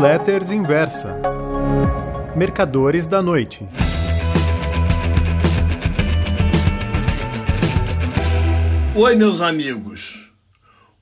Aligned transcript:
Newsletters 0.00 0.50
Inversa. 0.50 1.14
Mercadores 2.34 3.06
da 3.06 3.20
Noite. 3.20 3.68
Oi, 8.94 9.14
meus 9.14 9.42
amigos. 9.42 10.30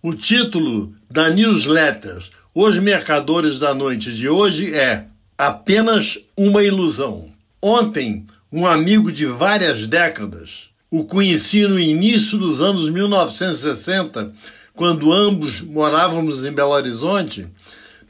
O 0.02 0.14
título 0.14 0.92
da 1.08 1.30
newsletter 1.30 2.18
Os 2.52 2.80
Mercadores 2.80 3.60
da 3.60 3.72
Noite 3.72 4.12
de 4.12 4.28
hoje 4.28 4.74
é 4.74 5.04
Apenas 5.38 6.18
uma 6.36 6.64
Ilusão. 6.64 7.26
Ontem, 7.62 8.26
um 8.50 8.66
amigo 8.66 9.12
de 9.12 9.26
várias 9.26 9.86
décadas, 9.86 10.70
o 10.90 11.04
conheci 11.04 11.68
no 11.68 11.78
início 11.78 12.36
dos 12.36 12.60
anos 12.60 12.90
1960, 12.90 14.32
quando 14.74 15.12
ambos 15.12 15.60
morávamos 15.60 16.44
em 16.44 16.50
Belo 16.50 16.72
Horizonte, 16.72 17.46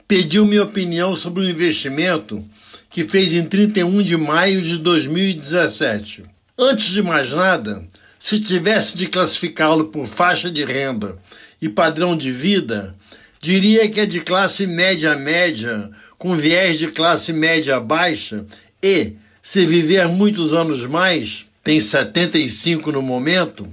pediu 0.08 0.46
minha 0.46 0.62
opinião 0.62 1.14
sobre 1.14 1.44
o 1.44 1.48
investimento 1.48 2.42
que 2.88 3.04
fez 3.04 3.34
em 3.34 3.44
31 3.44 4.02
de 4.02 4.16
maio 4.16 4.62
de 4.62 4.78
2017. 4.78 6.24
Antes 6.58 6.86
de 6.86 7.02
mais 7.02 7.30
nada, 7.30 7.84
se 8.18 8.40
tivesse 8.40 8.96
de 8.96 9.06
classificá-lo 9.06 9.88
por 9.88 10.06
faixa 10.06 10.50
de 10.50 10.64
renda 10.64 11.18
e 11.60 11.68
padrão 11.68 12.16
de 12.16 12.32
vida, 12.32 12.96
diria 13.38 13.86
que 13.88 14.00
é 14.00 14.06
de 14.06 14.20
classe 14.20 14.66
média-média, 14.66 15.90
com 16.16 16.34
viés 16.34 16.78
de 16.78 16.88
classe 16.88 17.30
média-baixa 17.32 18.46
e, 18.82 19.12
se 19.42 19.66
viver 19.66 20.08
muitos 20.08 20.54
anos 20.54 20.86
mais, 20.86 21.46
tem 21.62 21.78
75 21.78 22.90
no 22.90 23.02
momento, 23.02 23.68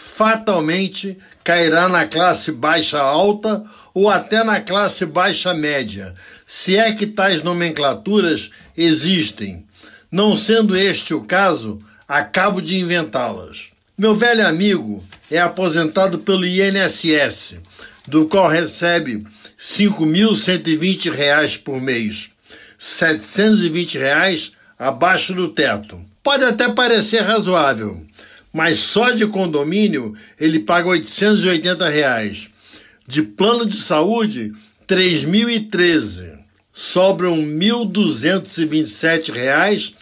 fatalmente 0.00 1.18
cairá 1.44 1.88
na 1.88 2.06
classe 2.06 2.50
baixa 2.50 2.98
alta 2.98 3.62
ou 3.92 4.08
até 4.08 4.42
na 4.42 4.60
classe 4.60 5.04
baixa 5.04 5.52
média, 5.52 6.14
se 6.46 6.76
é 6.76 6.92
que 6.92 7.06
tais 7.06 7.42
nomenclaturas 7.42 8.50
existem. 8.76 9.64
Não 10.10 10.36
sendo 10.36 10.76
este 10.76 11.12
o 11.12 11.20
caso, 11.20 11.78
acabo 12.08 12.62
de 12.62 12.78
inventá-las. 12.78 13.70
Meu 13.96 14.14
velho 14.14 14.46
amigo 14.46 15.04
é 15.30 15.38
aposentado 15.38 16.20
pelo 16.20 16.46
INSS, 16.46 17.56
do 18.08 18.26
qual 18.26 18.48
recebe 18.48 19.16
R$ 19.16 19.24
5.120 19.58 21.62
por 21.62 21.80
mês, 21.80 22.30
720 22.78 23.98
reais 23.98 24.52
abaixo 24.78 25.34
do 25.34 25.48
teto. 25.48 26.00
Pode 26.22 26.44
até 26.44 26.72
parecer 26.72 27.22
razoável, 27.22 28.04
mas 28.52 28.78
só 28.78 29.10
de 29.10 29.26
condomínio 29.26 30.14
ele 30.38 30.60
paga 30.60 30.88
880 30.88 31.88
reais. 31.88 32.50
De 33.06 33.22
plano 33.22 33.66
de 33.66 33.76
saúde, 33.76 34.52
R$ 34.88 34.96
3.013. 34.96 36.38
Sobram 36.72 37.36
1.227 37.36 39.32
reais 39.32 39.94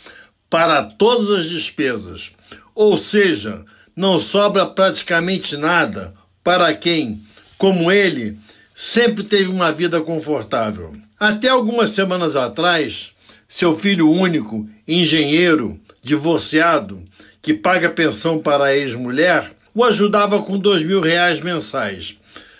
para 0.48 0.82
todas 0.82 1.30
as 1.30 1.48
despesas. 1.48 2.32
Ou 2.74 2.96
seja, 2.96 3.64
não 3.96 4.20
sobra 4.20 4.66
praticamente 4.66 5.56
nada 5.56 6.14
para 6.44 6.72
quem, 6.74 7.20
como 7.56 7.90
ele, 7.90 8.38
sempre 8.74 9.24
teve 9.24 9.48
uma 9.48 9.72
vida 9.72 10.00
confortável. 10.00 10.94
Até 11.18 11.48
algumas 11.48 11.90
semanas 11.90 12.36
atrás, 12.36 13.10
seu 13.48 13.74
filho 13.74 14.08
único, 14.08 14.68
engenheiro, 14.86 15.80
divorciado, 16.00 17.02
que 17.48 17.54
paga 17.54 17.88
pensão 17.88 18.38
para 18.38 18.64
a 18.64 18.76
ex-mulher, 18.76 19.52
o 19.74 19.82
ajudava 19.82 20.42
com 20.42 20.58
dois 20.58 20.82
mil 20.82 21.00
reais 21.00 21.40
mensais. 21.40 22.18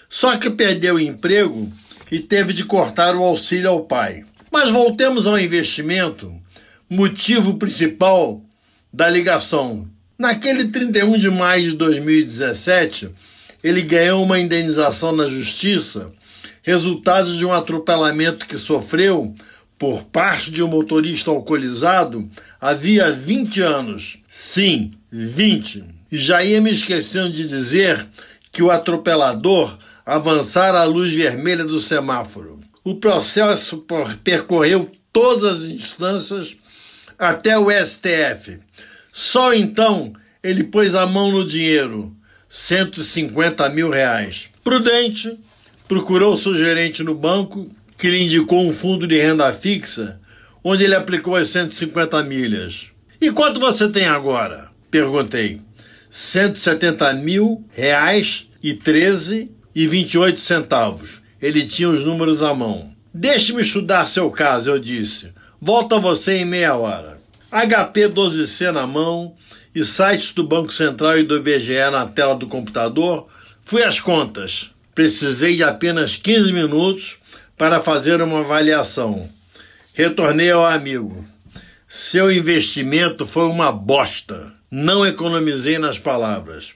Só 0.09 0.39
que 0.39 0.49
perdeu 0.49 0.95
o 0.95 0.99
emprego 0.99 1.71
e 2.11 2.21
teve 2.21 2.55
de 2.55 2.65
cortar 2.65 3.15
o 3.15 3.23
auxílio 3.23 3.69
ao 3.69 3.85
pai. 3.85 4.25
Mas 4.51 4.71
voltemos 4.71 5.27
ao 5.27 5.39
investimento, 5.39 6.33
motivo 6.89 7.59
principal 7.59 8.43
da 8.91 9.11
ligação. 9.11 9.87
Naquele 10.19 10.69
31 10.69 11.19
de 11.19 11.29
maio 11.29 11.73
de 11.73 11.77
2017, 11.77 13.11
ele 13.63 13.83
ganhou 13.83 14.23
uma 14.23 14.41
indenização 14.41 15.13
na 15.13 15.29
justiça, 15.29 16.11
resultado 16.63 17.37
de 17.37 17.45
um 17.45 17.53
atropelamento 17.53 18.47
que 18.47 18.57
sofreu 18.57 19.35
por 19.79 20.05
parte 20.05 20.51
de 20.51 20.63
um 20.63 20.69
motorista 20.69 21.31
alcoolizado 21.31 22.29
havia 22.61 23.13
20 23.13 23.61
anos. 23.61 24.19
Sim, 24.29 24.93
20. 25.11 25.85
E 26.11 26.19
já 26.19 26.43
ia 26.43 26.61
me 26.61 26.73
esquecendo 26.73 27.33
de 27.33 27.47
dizer 27.47 28.07
que 28.51 28.63
o 28.63 28.71
atropelador 28.71 29.79
avançara 30.05 30.81
a 30.81 30.85
luz 30.85 31.13
vermelha 31.13 31.65
do 31.65 31.81
semáforo. 31.81 32.59
O 32.83 32.97
processo 32.97 33.85
percorreu 34.25 34.91
todas 35.13 35.63
as 35.63 35.69
instâncias 35.69 36.57
até 37.19 37.59
o 37.59 37.71
STF 37.71 38.59
só 39.19 39.53
então 39.53 40.13
ele 40.41 40.63
pôs 40.63 40.95
a 40.95 41.05
mão 41.05 41.33
no 41.33 41.45
dinheiro, 41.45 42.15
150 42.49 43.69
mil 43.71 43.91
reais. 43.91 44.49
Prudente, 44.63 45.37
procurou 45.89 46.39
seu 46.39 46.55
gerente 46.55 47.03
no 47.03 47.17
banco, 47.17 47.69
que 47.99 48.09
lhe 48.09 48.23
indicou 48.23 48.65
um 48.65 48.73
fundo 48.73 49.09
de 49.09 49.21
renda 49.21 49.53
fixa, 49.53 50.21
onde 50.63 50.85
ele 50.85 50.95
aplicou 50.95 51.35
as 51.35 51.49
150 51.49 52.23
milhas. 52.23 52.93
E 53.21 53.33
quanto 53.33 53.59
você 53.59 53.89
tem 53.89 54.07
agora? 54.07 54.69
Perguntei. 54.89 55.61
170 56.09 57.13
mil 57.15 57.65
reais 57.73 58.49
e 58.63 58.73
13 58.73 59.51
e 59.75 59.87
28 59.87 60.39
centavos. 60.39 61.21
Ele 61.43 61.67
tinha 61.67 61.91
os 61.91 62.07
números 62.07 62.43
à 62.43 62.55
mão. 62.55 62.93
Deixe-me 63.13 63.63
estudar 63.63 64.07
seu 64.07 64.31
caso, 64.31 64.71
eu 64.71 64.79
disse. 64.79 65.33
Volto 65.61 65.97
a 65.97 65.99
você 65.99 66.35
em 66.35 66.45
meia 66.45 66.77
hora. 66.77 67.19
HP 67.51 68.09
12C 68.09 68.71
na 68.71 68.87
mão 68.87 69.35
e 69.75 69.85
sites 69.85 70.33
do 70.33 70.47
Banco 70.47 70.73
Central 70.73 71.19
e 71.19 71.23
do 71.25 71.37
IBGE 71.37 71.91
na 71.91 72.07
tela 72.07 72.37
do 72.37 72.47
computador, 72.47 73.27
fui 73.65 73.83
às 73.83 74.01
contas. 74.01 74.71
Precisei 74.95 75.57
de 75.57 75.65
apenas 75.65 76.17
15 76.17 76.53
minutos 76.53 77.19
para 77.59 77.81
fazer 77.81 78.23
uma 78.23 78.41
avaliação. 78.41 79.29
Retornei 79.93 80.51
ao 80.51 80.65
amigo. 80.65 81.29
Seu 81.89 82.33
investimento 82.33 83.27
foi 83.27 83.45
uma 83.45 83.71
bosta. 83.73 84.55
Não 84.71 85.05
economizei 85.05 85.77
nas 85.79 85.99
palavras. 85.99 86.73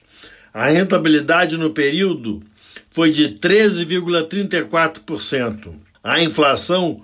A 0.53 0.67
rentabilidade 0.67 1.57
no 1.57 1.71
período 1.71 2.43
foi 2.91 3.09
de 3.11 3.29
13,34%. 3.29 5.73
A 6.03 6.21
inflação, 6.21 7.01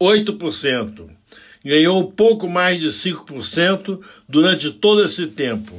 8% 0.00 1.10
ganhou 1.64 2.10
pouco 2.10 2.48
mais 2.48 2.80
de 2.80 2.88
5% 2.88 4.00
durante 4.28 4.70
todo 4.70 5.04
esse 5.04 5.28
tempo. 5.28 5.72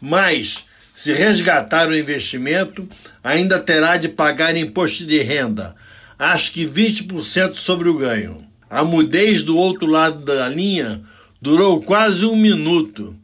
Mas, 0.00 0.64
se 0.94 1.12
resgatar 1.12 1.88
o 1.88 1.96
investimento, 1.96 2.86
ainda 3.24 3.58
terá 3.58 3.96
de 3.96 4.08
pagar 4.08 4.56
imposto 4.56 5.06
de 5.06 5.20
renda, 5.22 5.74
acho 6.22 6.52
que 6.52 6.64
20% 6.64 7.56
sobre 7.56 7.88
o 7.88 7.98
ganho. 7.98 8.46
A 8.70 8.84
mudez 8.84 9.42
do 9.42 9.56
outro 9.56 9.86
lado 9.88 10.24
da 10.24 10.48
linha 10.48 11.02
durou 11.40 11.82
quase 11.82 12.24
um 12.24 12.36
minuto 12.36 13.16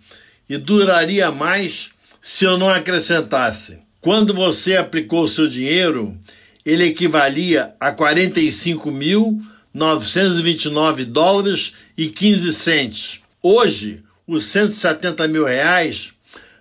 e 0.48 0.58
duraria 0.58 1.30
mais 1.30 1.92
se 2.20 2.44
eu 2.44 2.58
não 2.58 2.68
acrescentasse. 2.68 3.78
Quando 4.00 4.34
você 4.34 4.76
aplicou 4.76 5.28
seu 5.28 5.46
dinheiro, 5.46 6.18
ele 6.66 6.86
equivalia 6.86 7.72
a 7.78 7.92
45 7.92 8.90
mil 8.90 9.40
929 9.72 11.04
dólares 11.04 11.74
e 11.96 12.08
15 12.08 12.52
centes. 12.52 13.20
Hoje, 13.40 14.02
os 14.26 14.44
170 14.46 15.28
mil 15.28 15.44
reais 15.44 16.12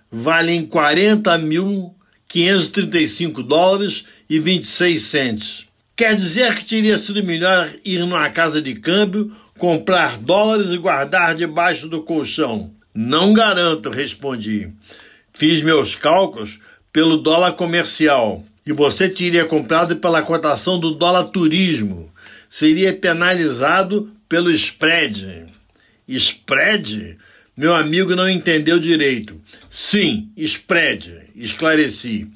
valem 0.08 0.64
40 0.64 1.36
mil 1.38 1.92
535 2.28 3.42
dólares 3.42 4.04
e 4.30 4.38
26 4.38 5.02
centes. 5.02 5.67
Quer 5.98 6.14
dizer 6.14 6.54
que 6.54 6.64
teria 6.64 6.96
sido 6.96 7.24
melhor 7.24 7.68
ir 7.84 7.98
numa 7.98 8.30
casa 8.30 8.62
de 8.62 8.72
câmbio, 8.76 9.32
comprar 9.58 10.16
dólares 10.16 10.70
e 10.70 10.78
guardar 10.78 11.34
debaixo 11.34 11.88
do 11.88 12.04
colchão? 12.04 12.70
Não 12.94 13.32
garanto, 13.32 13.90
respondi. 13.90 14.70
Fiz 15.32 15.60
meus 15.60 15.96
cálculos 15.96 16.60
pelo 16.92 17.16
dólar 17.16 17.54
comercial 17.54 18.44
e 18.64 18.72
você 18.72 19.08
teria 19.08 19.44
comprado 19.44 19.96
pela 19.96 20.22
cotação 20.22 20.78
do 20.78 20.92
dólar 20.92 21.24
turismo 21.24 22.08
seria 22.48 22.92
penalizado 22.92 24.08
pelo 24.28 24.52
spread. 24.52 25.46
Spread? 26.06 27.18
Meu 27.56 27.74
amigo 27.74 28.14
não 28.14 28.30
entendeu 28.30 28.78
direito. 28.78 29.34
Sim, 29.68 30.30
spread, 30.36 31.12
esclareci. 31.34 32.28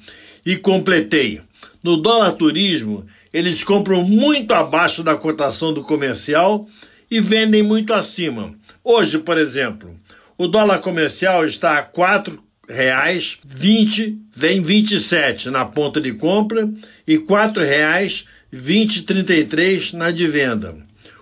E 0.45 0.57
completei. 0.57 1.39
No 1.81 1.95
dólar 1.95 2.33
turismo, 2.33 3.07
eles 3.33 3.63
compram 3.63 4.03
muito 4.03 4.53
abaixo 4.53 5.03
da 5.03 5.15
cotação 5.15 5.73
do 5.73 5.83
comercial 5.83 6.67
e 7.09 7.19
vendem 7.19 7.63
muito 7.63 7.93
acima. 7.93 8.53
Hoje, 8.83 9.17
por 9.17 9.37
exemplo, 9.37 9.95
o 10.37 10.47
dólar 10.47 10.79
comercial 10.79 11.45
está 11.45 11.77
a 11.77 11.81
R$ 11.81 12.37
reais 12.69 13.39
20 13.43 14.19
vem 14.35 14.61
27 14.61 15.49
na 15.49 15.65
ponta 15.65 15.99
de 15.99 16.13
compra 16.13 16.69
e 17.07 17.15
R$ 17.15 17.25
reais 17.65 18.25
2033 18.51 19.93
na 19.93 20.11
de 20.11 20.27
venda. 20.27 20.75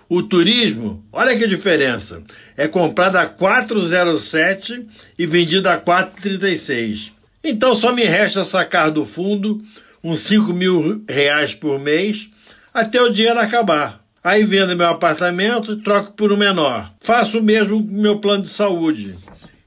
O 0.08 0.22
turismo, 0.22 1.02
olha 1.10 1.36
que 1.36 1.46
diferença, 1.46 2.22
é 2.54 2.68
comprado 2.68 3.16
a 3.16 3.26
4,07 3.26 4.84
e 5.18 5.24
vendido 5.24 5.70
a 5.70 5.78
4,36. 5.80 7.12
Então 7.42 7.74
só 7.74 7.94
me 7.94 8.04
resta 8.04 8.44
sacar 8.44 8.90
do 8.90 9.06
fundo 9.06 9.64
uns 10.02 10.20
5 10.20 10.52
mil 10.52 11.04
reais 11.08 11.54
por 11.54 11.78
mês 11.78 12.28
até 12.72 13.00
o 13.00 13.10
dinheiro 13.10 13.38
acabar. 13.38 14.02
Aí 14.24 14.44
vendo 14.44 14.76
meu 14.76 14.88
apartamento 14.88 15.76
troco 15.78 16.12
por 16.12 16.32
um 16.32 16.36
menor. 16.36 16.92
Faço 17.00 17.38
o 17.38 17.42
mesmo 17.42 17.84
com 17.84 17.92
meu 17.92 18.18
plano 18.18 18.44
de 18.44 18.48
saúde. 18.48 19.16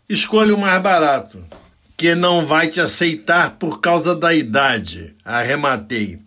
Escolho 0.08 0.56
o 0.56 0.60
mais 0.60 0.82
barato, 0.82 1.44
que 1.98 2.16
não 2.16 2.46
vai 2.46 2.68
te 2.68 2.80
aceitar 2.80 3.58
por 3.58 3.82
causa 3.82 4.16
da 4.16 4.34
idade. 4.34 5.14
Arrematei. 5.26 6.20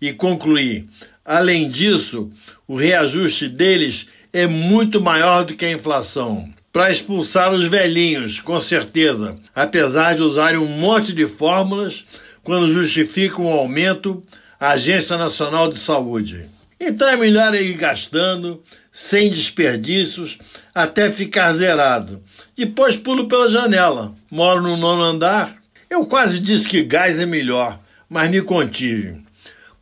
E 0.00 0.12
concluí. 0.12 0.88
Além 1.24 1.68
disso, 1.68 2.30
o 2.66 2.76
reajuste 2.76 3.48
deles 3.48 4.08
é 4.32 4.46
muito 4.46 5.00
maior 5.00 5.44
do 5.44 5.54
que 5.54 5.64
a 5.64 5.72
inflação. 5.72 6.48
Para 6.72 6.90
expulsar 6.90 7.52
os 7.54 7.66
velhinhos, 7.66 8.40
com 8.40 8.60
certeza, 8.60 9.36
apesar 9.54 10.14
de 10.14 10.22
usarem 10.22 10.58
um 10.58 10.66
monte 10.66 11.12
de 11.12 11.26
fórmulas 11.26 12.04
quando 12.46 12.72
justificam 12.72 13.46
o 13.46 13.50
aumento, 13.50 14.22
a 14.58 14.70
Agência 14.70 15.16
Nacional 15.16 15.68
de 15.68 15.80
Saúde. 15.80 16.48
Então 16.78 17.08
é 17.08 17.16
melhor 17.16 17.52
ir 17.56 17.74
gastando, 17.74 18.62
sem 18.92 19.28
desperdícios, 19.28 20.38
até 20.72 21.10
ficar 21.10 21.52
zerado. 21.52 22.22
Depois 22.56 22.96
pulo 22.96 23.26
pela 23.26 23.50
janela. 23.50 24.14
Moro 24.30 24.62
no 24.62 24.76
nono 24.76 25.02
andar. 25.02 25.56
Eu 25.90 26.06
quase 26.06 26.38
disse 26.38 26.68
que 26.68 26.84
gás 26.84 27.18
é 27.18 27.26
melhor, 27.26 27.80
mas 28.08 28.30
me 28.30 28.40
contive. 28.40 29.20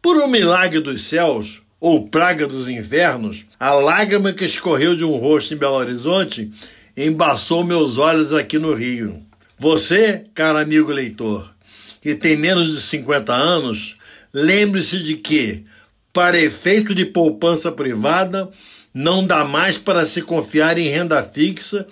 Por 0.00 0.16
um 0.16 0.26
milagre 0.26 0.80
dos 0.80 1.04
céus, 1.04 1.60
ou 1.78 2.08
praga 2.08 2.46
dos 2.46 2.66
infernos, 2.66 3.44
a 3.60 3.74
lágrima 3.74 4.32
que 4.32 4.46
escorreu 4.46 4.96
de 4.96 5.04
um 5.04 5.16
rosto 5.16 5.52
em 5.52 5.58
Belo 5.58 5.74
Horizonte 5.74 6.50
embaçou 6.96 7.62
meus 7.62 7.98
olhos 7.98 8.32
aqui 8.32 8.58
no 8.58 8.72
Rio. 8.72 9.20
Você, 9.58 10.24
caro 10.34 10.58
amigo 10.58 10.90
leitor, 10.90 11.53
que 12.04 12.14
tem 12.14 12.36
menos 12.36 12.70
de 12.70 12.82
50 12.82 13.32
anos, 13.32 13.96
lembre-se 14.30 15.02
de 15.02 15.16
que 15.16 15.64
para 16.12 16.38
efeito 16.38 16.94
de 16.94 17.06
poupança 17.06 17.72
privada, 17.72 18.50
não 18.92 19.26
dá 19.26 19.42
mais 19.42 19.78
para 19.78 20.04
se 20.04 20.20
confiar 20.20 20.76
em 20.76 20.90
renda 20.90 21.22
fixa, 21.22 21.86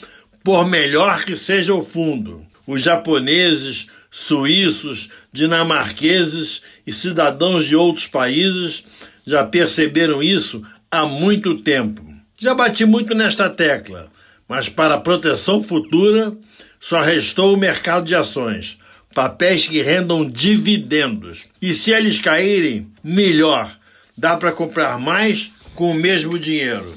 por 0.44 0.68
melhor 0.68 1.24
que 1.24 1.34
seja 1.34 1.72
o 1.72 1.82
fundo. 1.82 2.44
Os 2.66 2.82
japoneses, 2.82 3.86
suíços, 4.10 5.08
dinamarqueses 5.32 6.60
e 6.86 6.92
cidadãos 6.92 7.64
de 7.64 7.74
outros 7.74 8.06
países 8.06 8.84
já 9.26 9.42
perceberam 9.46 10.22
isso 10.22 10.62
há 10.90 11.06
muito 11.06 11.56
tempo. 11.62 12.04
Já 12.36 12.52
bati 12.52 12.84
muito 12.84 13.14
nesta 13.14 13.48
tecla, 13.48 14.12
mas 14.46 14.68
para 14.68 15.00
proteção 15.00 15.64
futura 15.64 16.36
só 16.78 17.00
restou 17.00 17.54
o 17.54 17.56
mercado 17.56 18.04
de 18.04 18.14
ações, 18.14 18.78
papéis 19.14 19.68
que 19.68 19.82
rendam 19.82 20.28
dividendos. 20.28 21.46
E 21.60 21.74
se 21.74 21.90
eles 21.90 22.20
caírem, 22.20 22.88
melhor 23.02 23.76
dá 24.16 24.36
para 24.36 24.52
comprar 24.52 24.98
mais 24.98 25.52
com 25.74 25.90
o 25.90 25.94
mesmo 25.94 26.38
dinheiro. 26.38 26.96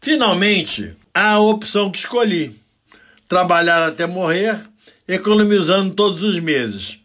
Finalmente, 0.00 0.96
há 1.14 1.32
a 1.32 1.40
opção 1.40 1.90
que 1.90 1.98
escolhi: 1.98 2.54
trabalhar 3.28 3.86
até 3.86 4.06
morrer, 4.06 4.60
economizando 5.08 5.94
todos 5.94 6.22
os 6.22 6.38
meses. 6.38 6.98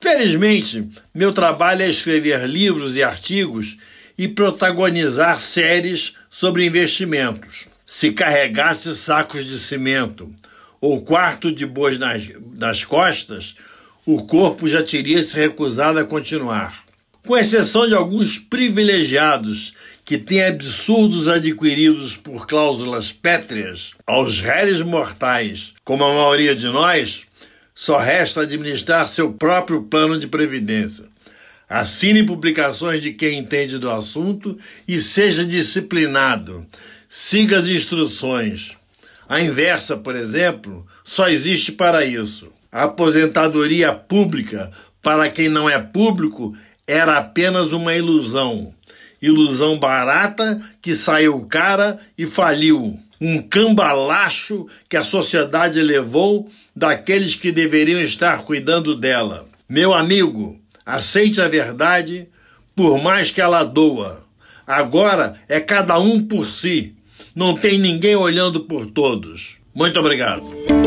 Felizmente, 0.00 0.88
meu 1.14 1.32
trabalho 1.32 1.82
é 1.82 1.88
escrever 1.88 2.46
livros 2.46 2.96
e 2.96 3.02
artigos 3.02 3.76
e 4.16 4.26
protagonizar 4.28 5.38
séries 5.40 6.14
sobre 6.30 6.64
investimentos. 6.64 7.66
Se 7.86 8.12
carregasse 8.12 8.94
sacos 8.94 9.44
de 9.44 9.58
cimento 9.58 10.32
ou 10.80 11.02
quarto 11.02 11.52
de 11.52 11.66
bois 11.66 11.98
nas, 11.98 12.22
nas 12.56 12.84
costas, 12.84 13.56
o 14.06 14.24
corpo 14.24 14.66
já 14.66 14.82
teria 14.82 15.22
se 15.22 15.36
recusado 15.36 15.98
a 15.98 16.04
continuar 16.04 16.90
com 17.26 17.36
exceção 17.36 17.86
de 17.86 17.94
alguns 17.94 18.38
privilegiados 18.38 19.74
que 20.04 20.18
têm 20.18 20.42
absurdos 20.42 21.28
adquiridos 21.28 22.16
por 22.16 22.46
cláusulas 22.46 23.12
pétreas, 23.12 23.92
aos 24.06 24.40
réis 24.40 24.82
mortais, 24.82 25.74
como 25.84 26.02
a 26.02 26.14
maioria 26.14 26.56
de 26.56 26.66
nós, 26.66 27.22
só 27.74 27.98
resta 27.98 28.40
administrar 28.40 29.06
seu 29.08 29.32
próprio 29.32 29.82
plano 29.82 30.18
de 30.18 30.26
previdência. 30.26 31.04
Assine 31.68 32.24
publicações 32.24 33.00
de 33.00 33.12
quem 33.12 33.38
entende 33.38 33.78
do 33.78 33.90
assunto 33.90 34.58
e 34.88 34.98
seja 34.98 35.44
disciplinado. 35.44 36.66
Siga 37.08 37.60
as 37.60 37.68
instruções. 37.68 38.72
A 39.28 39.40
inversa, 39.40 39.96
por 39.96 40.16
exemplo, 40.16 40.84
só 41.04 41.28
existe 41.28 41.70
para 41.70 42.04
isso. 42.04 42.52
A 42.72 42.84
aposentadoria 42.84 43.92
pública, 43.92 44.70
para 45.02 45.28
quem 45.28 45.48
não 45.48 45.68
é 45.68 45.78
público, 45.78 46.56
era 46.86 47.18
apenas 47.18 47.72
uma 47.72 47.94
ilusão. 47.94 48.72
Ilusão 49.20 49.78
barata 49.78 50.60
que 50.80 50.94
saiu 50.94 51.40
cara 51.46 51.98
e 52.16 52.26
faliu. 52.26 52.98
Um 53.20 53.42
cambalacho 53.42 54.66
que 54.88 54.96
a 54.96 55.04
sociedade 55.04 55.82
levou 55.82 56.50
daqueles 56.74 57.34
que 57.34 57.52
deveriam 57.52 58.00
estar 58.00 58.44
cuidando 58.44 58.96
dela. 58.96 59.46
Meu 59.68 59.92
amigo, 59.92 60.58
aceite 60.86 61.40
a 61.40 61.48
verdade, 61.48 62.28
por 62.74 63.00
mais 63.02 63.30
que 63.30 63.40
ela 63.40 63.62
doa. 63.62 64.24
Agora 64.66 65.36
é 65.48 65.60
cada 65.60 65.98
um 65.98 66.24
por 66.26 66.46
si. 66.46 66.94
Não 67.34 67.54
tem 67.54 67.78
ninguém 67.78 68.16
olhando 68.16 68.60
por 68.60 68.86
todos. 68.86 69.58
Muito 69.74 69.98
obrigado. 70.00 70.79